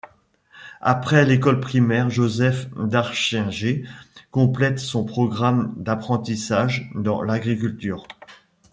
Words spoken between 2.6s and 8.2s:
Darchinger complète son programme d'apprentissage dans l'agriculture.